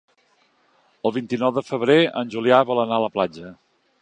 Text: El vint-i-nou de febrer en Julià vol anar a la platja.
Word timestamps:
El 1.09 1.13
vint-i-nou 1.17 1.53
de 1.59 1.65
febrer 1.69 1.99
en 2.23 2.35
Julià 2.37 2.63
vol 2.73 2.83
anar 2.87 2.99
a 3.01 3.05
la 3.07 3.13
platja. 3.19 3.55